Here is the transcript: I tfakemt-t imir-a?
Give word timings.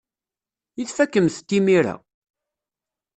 I 0.81 0.83
tfakemt-t 0.89 1.51
imir-a? 1.57 1.95